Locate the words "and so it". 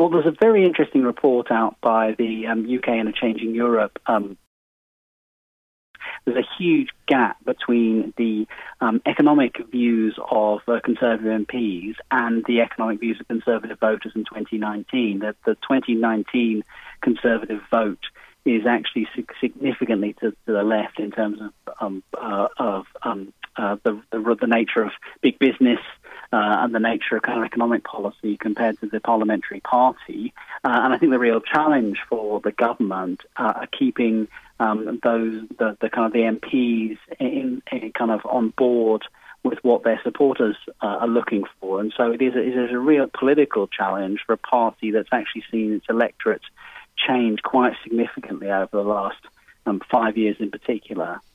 41.80-42.20